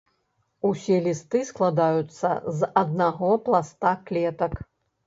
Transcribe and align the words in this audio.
Усе 0.69 0.97
лісты 1.09 1.43
складаюцца 1.51 2.33
з 2.61 2.73
аднаго 2.85 3.31
пласта 3.47 3.95
клетак. 4.11 4.53